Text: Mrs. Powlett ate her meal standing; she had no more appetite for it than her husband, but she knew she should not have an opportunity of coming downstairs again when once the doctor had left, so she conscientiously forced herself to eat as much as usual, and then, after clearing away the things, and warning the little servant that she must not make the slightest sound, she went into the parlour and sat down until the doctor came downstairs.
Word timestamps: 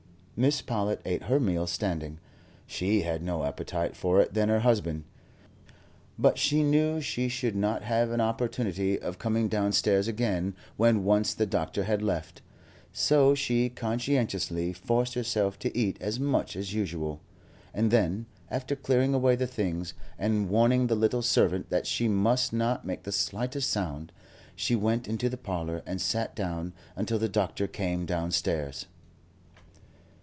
Mrs. 0.37 0.65
Powlett 0.65 1.01
ate 1.05 1.25
her 1.25 1.39
meal 1.39 1.67
standing; 1.67 2.17
she 2.65 3.03
had 3.03 3.21
no 3.21 3.37
more 3.37 3.45
appetite 3.45 3.95
for 3.95 4.19
it 4.19 4.33
than 4.33 4.49
her 4.49 4.61
husband, 4.61 5.03
but 6.17 6.39
she 6.39 6.63
knew 6.63 6.99
she 6.99 7.27
should 7.29 7.55
not 7.55 7.83
have 7.83 8.09
an 8.09 8.19
opportunity 8.21 8.97
of 8.99 9.19
coming 9.19 9.47
downstairs 9.47 10.07
again 10.07 10.55
when 10.77 11.03
once 11.03 11.35
the 11.35 11.45
doctor 11.45 11.83
had 11.83 12.01
left, 12.01 12.41
so 12.91 13.35
she 13.35 13.69
conscientiously 13.69 14.73
forced 14.73 15.13
herself 15.13 15.59
to 15.59 15.77
eat 15.77 15.95
as 16.01 16.19
much 16.19 16.55
as 16.55 16.73
usual, 16.73 17.21
and 17.71 17.91
then, 17.91 18.25
after 18.49 18.75
clearing 18.75 19.13
away 19.13 19.35
the 19.35 19.45
things, 19.45 19.93
and 20.17 20.49
warning 20.49 20.87
the 20.87 20.95
little 20.95 21.21
servant 21.21 21.69
that 21.69 21.85
she 21.85 22.07
must 22.07 22.51
not 22.51 22.83
make 22.83 23.03
the 23.03 23.11
slightest 23.11 23.69
sound, 23.69 24.11
she 24.55 24.75
went 24.75 25.07
into 25.07 25.29
the 25.29 25.37
parlour 25.37 25.83
and 25.85 26.01
sat 26.01 26.35
down 26.35 26.73
until 26.95 27.19
the 27.19 27.29
doctor 27.29 27.67
came 27.67 28.07
downstairs. 28.07 28.87